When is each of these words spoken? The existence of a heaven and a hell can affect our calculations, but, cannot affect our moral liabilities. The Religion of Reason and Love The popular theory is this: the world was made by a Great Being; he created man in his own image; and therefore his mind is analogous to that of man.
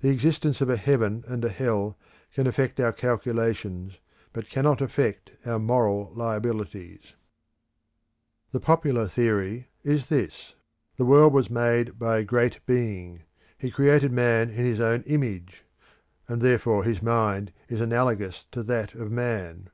The 0.00 0.08
existence 0.08 0.62
of 0.62 0.70
a 0.70 0.78
heaven 0.78 1.22
and 1.26 1.44
a 1.44 1.50
hell 1.50 1.98
can 2.32 2.46
affect 2.46 2.80
our 2.80 2.94
calculations, 2.94 3.98
but, 4.32 4.48
cannot 4.48 4.80
affect 4.80 5.32
our 5.44 5.58
moral 5.58 6.12
liabilities. 6.14 7.12
The 8.52 8.54
Religion 8.54 8.54
of 8.54 8.54
Reason 8.54 8.54
and 8.54 8.54
Love 8.54 8.54
The 8.54 8.60
popular 8.64 9.08
theory 9.08 9.68
is 9.84 10.06
this: 10.08 10.54
the 10.96 11.04
world 11.04 11.34
was 11.34 11.50
made 11.50 11.98
by 11.98 12.20
a 12.20 12.24
Great 12.24 12.64
Being; 12.64 13.24
he 13.58 13.70
created 13.70 14.12
man 14.12 14.48
in 14.48 14.64
his 14.64 14.80
own 14.80 15.02
image; 15.02 15.66
and 16.26 16.40
therefore 16.40 16.82
his 16.84 17.02
mind 17.02 17.52
is 17.68 17.82
analogous 17.82 18.46
to 18.52 18.62
that 18.62 18.94
of 18.94 19.12
man. 19.12 19.68